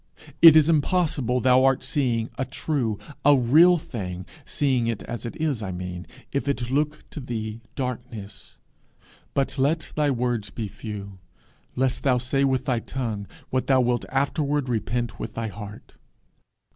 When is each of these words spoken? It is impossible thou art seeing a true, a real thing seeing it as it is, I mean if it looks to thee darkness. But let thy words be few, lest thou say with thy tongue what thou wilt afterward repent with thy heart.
It 0.41 0.55
is 0.55 0.67
impossible 0.67 1.39
thou 1.41 1.63
art 1.63 1.83
seeing 1.83 2.31
a 2.35 2.43
true, 2.43 2.97
a 3.23 3.37
real 3.37 3.77
thing 3.77 4.25
seeing 4.45 4.87
it 4.87 5.03
as 5.03 5.27
it 5.27 5.35
is, 5.39 5.61
I 5.61 5.71
mean 5.71 6.07
if 6.31 6.47
it 6.47 6.71
looks 6.71 6.97
to 7.11 7.19
thee 7.19 7.61
darkness. 7.75 8.57
But 9.35 9.59
let 9.59 9.93
thy 9.95 10.09
words 10.09 10.49
be 10.49 10.67
few, 10.67 11.19
lest 11.75 12.01
thou 12.01 12.17
say 12.17 12.43
with 12.43 12.65
thy 12.65 12.79
tongue 12.79 13.27
what 13.51 13.67
thou 13.67 13.79
wilt 13.79 14.05
afterward 14.09 14.69
repent 14.69 15.19
with 15.19 15.35
thy 15.35 15.49
heart. 15.49 15.93